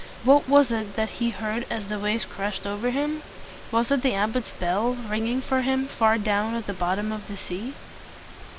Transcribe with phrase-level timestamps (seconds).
[0.23, 3.21] What was it that he heard as the waves rushed over him?
[3.71, 7.37] Was it the abbot's bell, ringing for him far down at the bottom of the
[7.37, 7.75] sea?